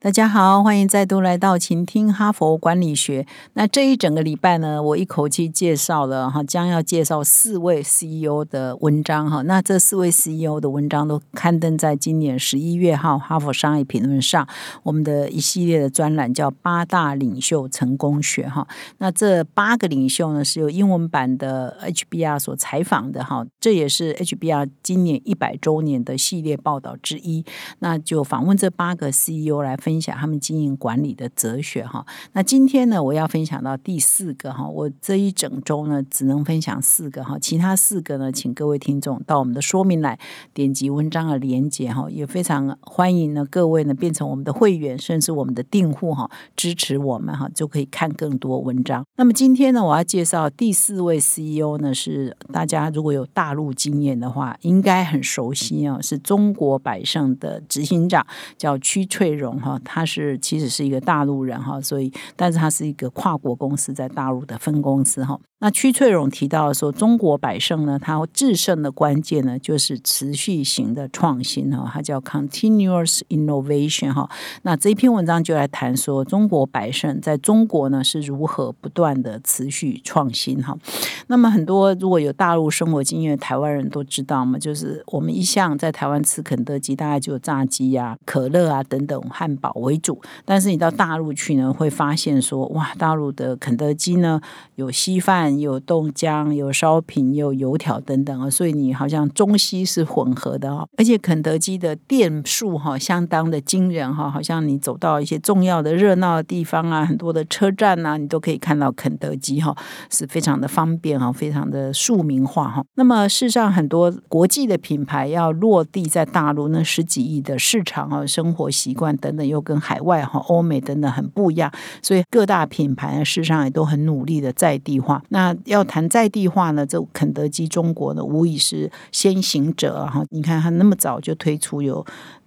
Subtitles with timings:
[0.00, 3.26] 大家好，欢迎再度来到请听哈佛管理学。
[3.54, 9.42] 那这一整个礼拜呢，我一口气介绍了哈，将要介绍四位 CEO 的文章哈。
[9.42, 14.46] 那这四位 CEO 的文章都刊登在今年十一月号《哈佛商业评论》上，
[14.84, 18.68] 我们的一系列的专栏叫“八大领袖成功学”哈。
[18.98, 27.44] 那这八个领袖呢，是由英文版的 HBR 所采访的哈，这也是 HBR 今年一百周年的系列报道之一。
[27.80, 29.76] 那就访问这八个 CEO 来。
[29.88, 32.04] 分享他们经营管理的哲学哈。
[32.34, 34.68] 那今天呢，我要分享到第四个哈。
[34.68, 40.18] 我这一整周呢，只能分享四个哈，其他四个呢，请各位听众到我们的说明来
[40.52, 42.06] 点击文章的连接哈。
[42.10, 49.02] 也非常欢迎呢，各位呢变成我们的会员，甚至我们的订户哈，支持我们哈，就可以看更多文章。
[49.16, 58.26] 那么今天呢，我要介绍第四位 CEO 呢，是大家如果有大陆经验的话，应该很熟悉啊，是中国百盛的执行长，
[58.58, 59.77] 叫屈翠荣哈。
[59.84, 65.38] 他是其实是一个大陆人哈，所以但是他是一个跨国公司在大陆的分公司哈。
[65.60, 74.30] 那屈翠荣提到说，中国百胜呢，它制胜的关键呢，就是持续型的创新哈，它叫 continuous innovation 哈。
[74.62, 80.78] 那这一篇文章就来谈说，中国百胜在中国呢是如何不断的持续创新哈。
[81.26, 90.20] 那么很多如果有大陆生活经验的台湾人都知道嘛，就是我们一向在台湾吃肯德基，大概就炸鸡呀、可乐啊等等汉堡为主。
[90.44, 94.40] 但是你到大陆去呢，会发现说，哇，大陆的肯德基呢
[94.76, 95.47] 有稀饭。
[95.56, 100.88] 有豆浆，有烧饼，有油条等等啊，所以你好像中西是混合的哦。
[100.96, 109.76] 而且肯德基的店数哈相当的惊人哈，好像你走到一些重要的热闹的地方啊，很多的车站呐，你都可以看到肯德基哈，
[110.10, 112.84] 是非常的方便哈，非常的庶民化哈。
[112.96, 121.70] 那么事实上，很多国际的品牌要落地在大陆那十几亿的市场啊，生活习惯等等又跟海外哈、欧美等等很不一样，
[122.02, 125.22] 所以各大品牌事实上也都很努力的在地化。
[125.28, 130.24] 那那要谈在地化呢，这肯德基中国呢，无疑是先行者哈。
[130.30, 132.04] 你看，他那么早就推出有。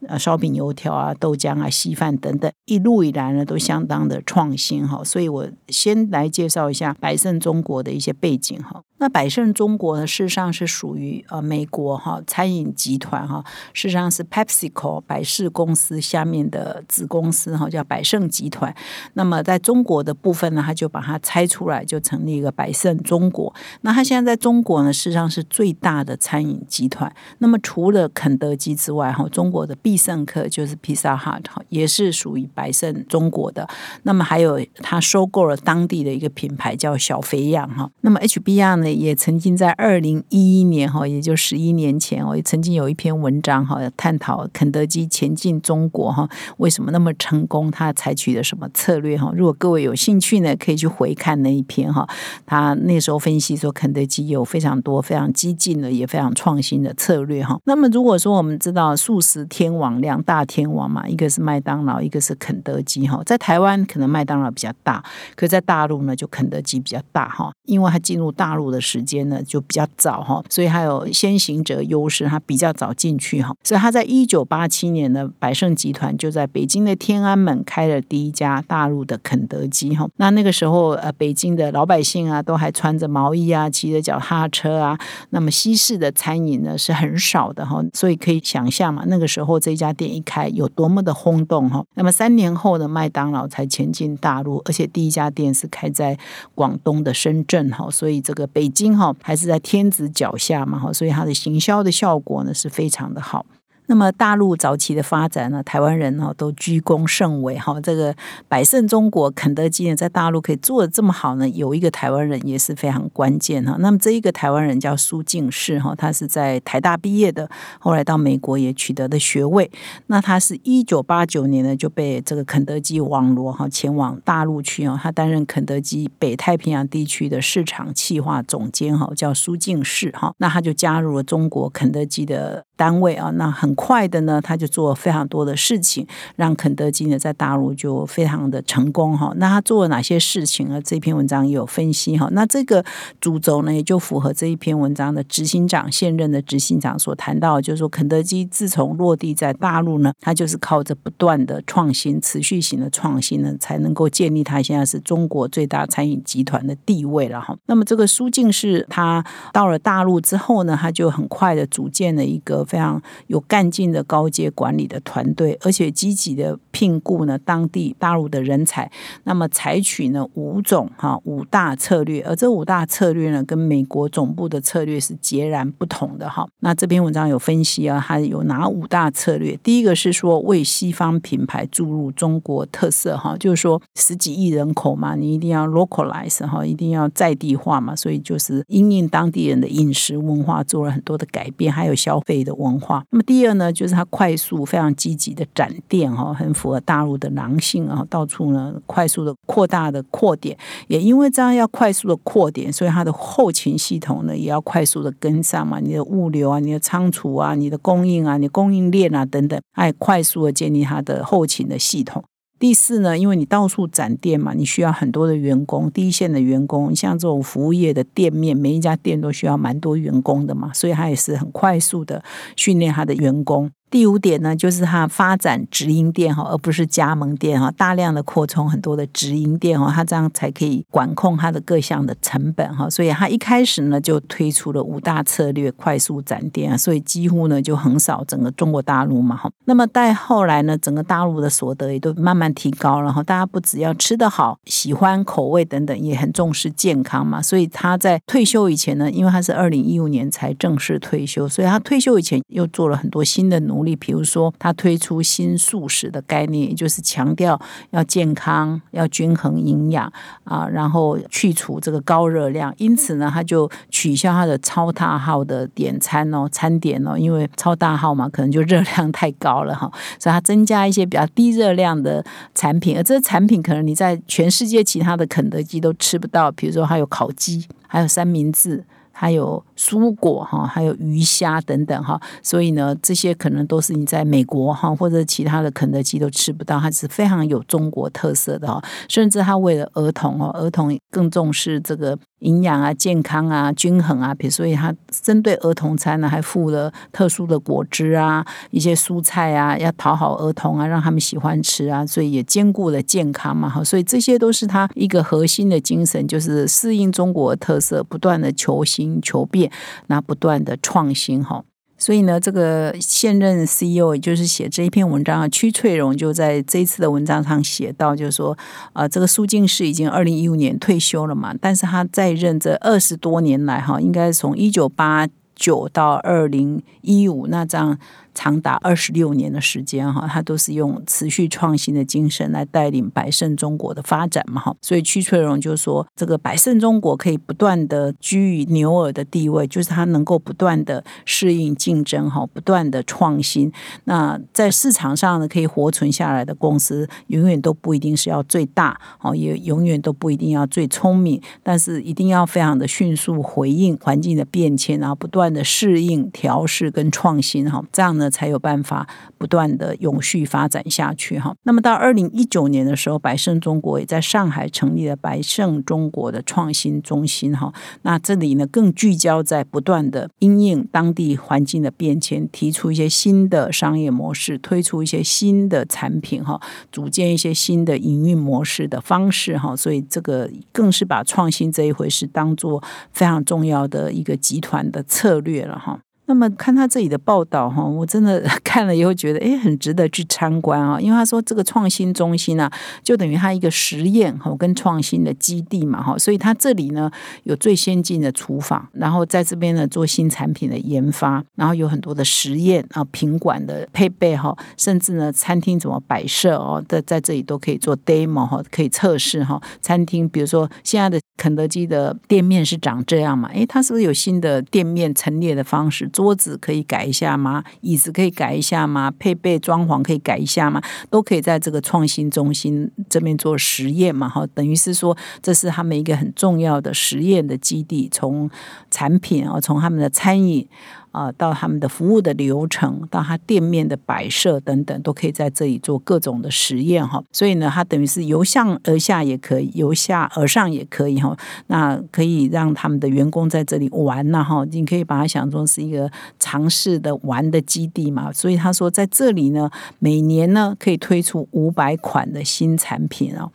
[0.07, 5.03] 啊，烧饼、油条啊，豆浆啊，稀饭等等，一路以来呢，都相当的创新哈。
[5.03, 8.81] 所以我先来介绍一下百胜中国的一些背景哈。
[8.97, 18.73] 那百胜中国呢，事实上是属于呃美国哈餐饮集团哈，事实上是 PepsiCo 百事公司下面的子公司哈，叫百胜集团。
[19.13, 23.51] 那么在中国的部分呢，他就把它拆出来，就成立一个百胜中国。
[23.81, 27.11] 那他现在在中国呢，事实上是最大的餐饮集团。
[27.39, 31.37] 那么除了肯德基之外哈，中国的必必胜客就是披萨哈，
[31.67, 33.67] 也是属于百胜中国的。
[34.03, 37.91] 那么还有，他收购了当地的一个品牌叫小肥羊哈。
[37.99, 47.69] 那么 HBR 呢，也曾经在二零一一年哈，也就十一年前哦，也曾经有一篇文章哈，探讨肯德基前进中国哈，为什么那么成功？
[47.69, 49.29] 他采取的什么策略哈？
[49.35, 52.07] 如果各位有兴趣呢，可以去回看那一篇哈。
[52.45, 57.59] 他那时候分析说，肯德基有非常多非常激进的，也非常创新的策略哈。
[57.65, 59.80] 那么如果说我们知道素食天。
[60.01, 63.21] 两大天王嘛，一个是麦当劳，一个是肯德基哈。
[63.25, 65.03] 在台湾可能麦当劳比较大，
[65.35, 67.51] 可在大陆呢就肯德基比较大哈。
[67.65, 73.55] 因为它进入大陆的时间呢就比较早哈，所以它有先行者优势，它比较早进去哈。
[73.63, 80.07] 所以它在一九八七年的百盛集团就在北京的天安门开了第一家大陆的肯德基哈。
[80.17, 84.99] 那那个时候呃，北京的老百姓啊都还穿着毛衣啊，骑着脚踏车啊，
[85.31, 87.83] 那么西式的餐饮呢是很少的哈。
[87.93, 89.70] 所以可以想象嘛，那个时候这。
[89.71, 96.17] 这家店一开有多么的轰动哈，那么三年后的麦当劳才前进大陆，而且第一家店是开在
[96.53, 103.45] 广东的深圳哈，所以这个北京哈还是在天子脚下嘛哈，所以它的行销的效果呢是非常的好。
[103.87, 107.79] 那么大陆早期的发展呢，台湾人呢都居功甚伟哈。
[107.81, 108.15] 这个
[108.47, 113.75] 百胜中国、肯德基呢，在大陆可以做的这么好呢，有一个台湾人也是非常关键哈。
[113.79, 119.69] 那么这一个台湾人叫苏敬世哈，他是在台大毕业的，后来到美国也取得了学位。
[120.07, 130.33] 那他是一九八九年呢就被这个肯德基网罗哈前往大陆去哦，他担任肯德基北太平洋地区的市场企划总监哈，叫苏敬世哈。
[130.37, 132.63] 那他就加入了中国肯德基的。
[132.81, 133.29] 单位啊。
[133.35, 139.31] 那很快的呢，他就做了非常多的事情，让肯德基呢在大陆就非常的成功哈。
[139.35, 140.81] 那他做了哪些事情呢？
[140.81, 142.27] 这篇文章也有分析哈。
[142.31, 142.83] 那这个
[143.19, 157.55] 主轴呢，也就符合这一篇文章的执行长现任的执行长所谈到，就是说肯德基自从落地在大陆呢，他就是靠着不断的创新、持续性的创新呢，才能够建立他现在是中国最大餐饮集团的地位了哈。
[157.67, 159.23] 那么这个苏静是他
[159.53, 168.89] 到了大陆之后呢，他就很快的组建了一个非常有干劲的高阶管理的团队，而且积极的聘雇呢当地大陆的人才。
[169.25, 176.47] 那么采取呢五种哈五大策略，而这五大策略呢跟美国总部的策略是截然不同的哈。
[176.61, 179.57] 那这篇文章有分析啊，它有哪五大策略？
[179.57, 193.03] 第一个是说为西方品牌注入中国特色哈，就是说十几亿人口嘛，你一定要 localize 哈，一定要在地化嘛，所以就是因应当地人的饮食文化做了很多的改变，还有消费的文化。
[193.09, 212.23] 那么第二呢，就是它快速非常积极的展店哈，很符合大陆的狼性啊，到处呢快速的扩大的扩点，也因为这样要快速的扩点，所以它的后勤系统呢也要快速的跟上嘛，你的物流啊，你的仓储啊，你的供应啊，你供应链啊等等，哎快速的建立它的后勤的系统。
[212.61, 222.23] 第四呢，因为你到处展店嘛，你需要很多的员工，第一线的员工，像这种服务业的店面，每一家店都需要蛮多员工的嘛，所以他也是很快速的
[222.55, 223.71] 训练他的员工。
[223.91, 232.89] 第五点呢，就是它发展直营店哈，而不是加盟店哈，大量的扩充很多的直营店哈，它这样才可以管控它的各项的成本哈。
[232.89, 239.51] 所以它一开始呢就推出了五大策略，快速展店啊，所以几乎呢就横扫整个中国大陆嘛哈。
[239.65, 247.41] 那么在后来呢，整个大陆的所得也都慢慢提高了哈，大家不只要吃得好，喜欢口味等等，也很重视健康嘛。
[247.41, 253.91] 所以他在退休以前呢，因为他是二零一五年才正式退休，所以他退休以前又做了很多新的努努。
[253.91, 260.11] 力，比如说，他推出新素食的概念，也就是强调要健康、要均衡营养
[260.43, 262.73] 啊，然后去除这个高热量。
[262.77, 272.23] 因此呢，他就取消他的超大号的点餐哦，餐点哦，因为超大号嘛，可能就热量太高了哈，所以他增加一些比较低热量的
[272.53, 272.95] 产品。
[272.95, 278.83] 而这个产品可能你在全世界其他的肯德基都吃不到，比如说还有烤鸡，还有三明治。
[279.11, 288.81] 还有蔬果哈，还有鱼虾等等哈，所以呢，这些可能都是你在美国哈或者其他的肯德基都吃不到，它是非常有中国特色的哈。
[289.07, 303.83] 甚至它为了儿童哦，儿童更重视这个营养啊、健康啊、均衡啊，比如所以它针对儿童餐呢，还附了特殊的果汁啊、一些蔬菜啊，要讨好儿童啊，让他们喜欢吃啊，所以也兼顾了健康嘛哈。
[303.83, 309.19] 所以这些都是它一个核心的精神，就是适应中国特色，不断的求新。
[309.23, 309.71] 求变，
[310.07, 311.63] 那不断的创新哈，
[312.01, 318.57] 所以呢，这个现任 CEO 也就是写这一篇文章啊，屈翠荣就在这一次的文章上写到，就是说，
[318.93, 327.99] 啊，这个苏静是已经二零一五年退休了嘛，但是他在任这二十多年来哈，应该从一九八九到二零一五，那这样。
[328.33, 343.71] 长达二十六年的时间哈，他都是用持续创新的精神来带领百胜中国的发展嘛哈，所以屈翠荣就说，这个百胜中国可以不断的居于牛耳的地位，就是它能够不断的适应竞争哈，不断的创新。
[344.05, 358.20] 那在市场上呢，可以活存下来的公司，永远都不一定是要最大哦，也永远都不一定要最聪明，但是一定要非常的迅速回应环境的变迁，然后不断的适应、调试跟创新哈，这样。
[358.21, 359.07] 那才有办法
[359.39, 361.55] 不断的永续发展下去哈。
[361.63, 367.73] 那么到二零一九年的时候，百胜中国也在上海成立了百胜中国的创新中心哈。
[368.03, 379.75] 那这里呢更聚焦在不断的因应当地环境的变迁，提出一些新的商业模式，推出一些新的产品哈，组建一些新的营运模式的方式哈。
[379.75, 385.99] 所以这个更是把创新这一回事当做非常重要的一个集团的策略了哈。
[386.27, 390.99] 那么看他这里的报道哈，我真的 看了以后觉得哎，很值得去参观啊。
[390.99, 392.69] 因为他说这个创新中心呢，
[393.03, 397.11] 就等于他一个实验哈跟创新的基地嘛哈，所以他这里呢
[397.43, 409.61] 有最先进的厨房，然后在这边呢做新产品的研发，然后有很多的实验啊品管的配备哈，甚至呢餐厅怎么摆设哦，在在这里都可以做 demo 哈，可以测试哈。
[409.81, 413.49] 餐厅比如说现在的肯德基的店面是长这样嘛？
[413.49, 416.07] 诶，它是不是有新的店面陈列的方式？
[416.09, 417.63] 桌子可以改一下吗？
[417.81, 419.11] 椅子可以改一下吗？
[419.17, 420.79] 配备装潢可以改一下吗？
[421.09, 424.29] 都可以在这个创新中心这边做实验嘛？
[424.29, 428.47] 哈，等于是说这是他们一个很重要的实验的基地，从
[428.91, 430.67] 产品啊，从他们的餐饮。
[431.11, 437.23] 啊，到他们的服务的流程，到他店面的摆设等等，都可以在这里做各种的实验哈。
[437.31, 441.37] 所以呢，它等于是由上而下也可以，由下而上也可以哈。
[441.67, 444.65] 那可以让他们的员工在这里玩呐哈。
[444.71, 448.31] 你可以把它想成是一个尝试的玩的基地嘛。
[448.31, 453.51] 所以他说，在这里呢，每年呢可以推出五百款的新产品哦。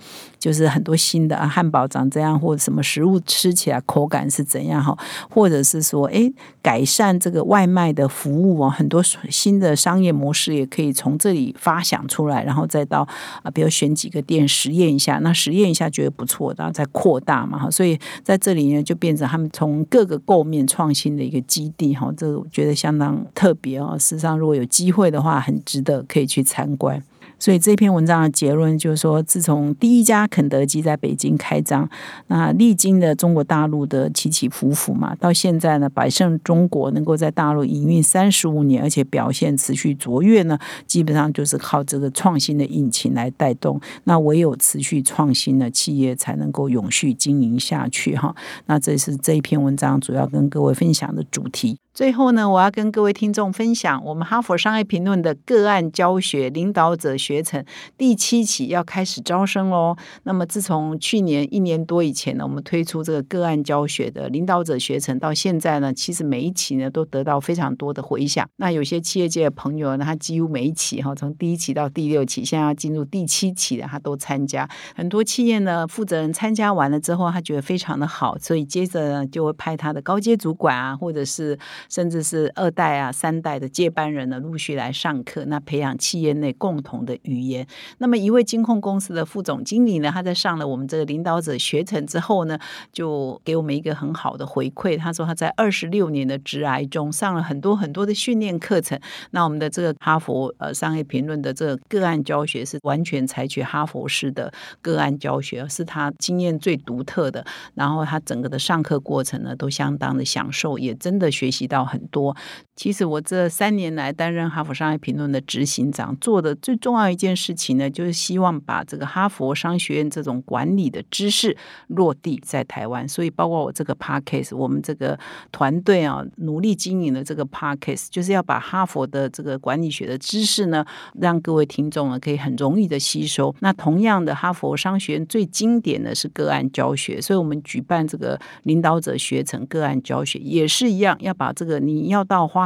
[0.47, 4.97] 就是很多新的啊，汉堡长这样，或者什么食物吃起来口感是怎样哈，
[5.29, 13.01] 或者是说，哎，改善这个外卖的服务哦，很多新的商业模式也可以从这里发想出来，然后再到
[13.43, 23.97] 啊，比如选几个店实验一下，那实验一下觉得不错，然后再扩大嘛哈，所以在这里呢，就变成他们从各个构面创新的一个基地哈，这我觉得相当特别哦。
[23.99, 27.03] 事实上，如果有机会的话，很值得可以去参观。
[27.39, 31.89] 所以这篇文章的结论就是说，自从第一家肯德基在北京开张，
[32.29, 43.81] 那历经的中国大陆的起起伏伏嘛，到现在呢，百胜中国能够在大陆营运三十五年，而且表现持续卓越呢，基本上就是靠这个创新的引擎来带动。
[44.05, 48.35] 那唯有持续创新的企业才能够永续经营下去哈。
[48.67, 51.79] 那这是这一篇文章主要跟各位分享的主题。
[51.93, 57.65] 最后呢，我要跟各位听众分享我们哈佛商业评论的个案教学领导者学程
[57.99, 59.97] 第七期要开始招生喽。
[60.23, 68.49] 那么自从去年一年多以前呢，我们推出这个个案教学的领导者学程，到现在呢，其实每一期呢都得到非常多的回响。
[68.57, 74.69] 那有些企业界的朋友呢，他几乎每一期哈，从第一期到第六期，现在要进入第七期的，他都参加。
[74.95, 87.67] 很多企业呢，负责人参加完了之后，他觉得非常的好，所以接着呢就会派他的高阶主管啊，或者是甚至是二代啊、三代的接班人呢，陆续来上课，那培养企业内共同的语言。
[87.99, 92.59] 那么一位金控公司的副总经理呢，他在上了我们这个领导者学程之后呢，
[92.93, 94.99] 就给我们一个很好的回馈。
[94.99, 99.01] 他说他在二十六年的职涯中上了很多很多的训练课程。
[99.31, 107.43] 那我们的这个哈佛呃商业评论的这个个案教学是完全采取哈佛式的个案教学，是他经验最独特的。
[107.75, 111.87] 然后他整个的上课过程呢，都相当的享受，也真的学习到。
[111.87, 112.37] 很多，
[112.77, 121.57] 其实我这三年来担任哈佛商业评论的执行长，做的最重要一件事情呢，就是希望把这个哈佛商学院这种管理的知识
[121.89, 123.09] 落地在台湾。
[123.09, 125.19] 所以，包括我这个 podcast，我们这个
[125.51, 133.55] 团队啊，努力经营的这个 podcast，就是要把哈佛的这个管理学的知识呢，让各位听众呢可以很容易的吸收。
[133.61, 141.81] 那同样的，哈佛商学院最经典的是个案教学，所以我们举办这个领导者学成个案教学，也是一样，要把这个。
[141.87, 142.66] 你要到花